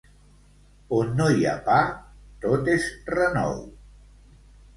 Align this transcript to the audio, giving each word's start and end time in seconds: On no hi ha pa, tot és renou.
On 0.99 1.11
no 1.19 1.27
hi 1.35 1.45
ha 1.49 1.53
pa, 1.67 1.77
tot 2.47 2.73
és 2.77 2.89
renou. 3.19 3.55